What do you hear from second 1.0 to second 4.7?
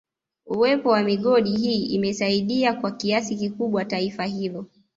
migodi hii imesaidia kwa kiasi kikubwa taifa hilo